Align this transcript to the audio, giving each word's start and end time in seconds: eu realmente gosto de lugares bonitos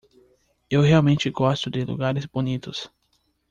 eu 0.67 0.81
realmente 0.81 1.29
gosto 1.29 1.69
de 1.69 1.85
lugares 1.85 2.25
bonitos 2.25 2.89